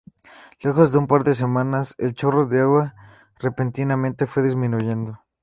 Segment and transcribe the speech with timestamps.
[0.61, 2.95] Lejos de un par de semanas, el chorro de agua
[3.37, 5.21] repentinamente fue disminuyendo.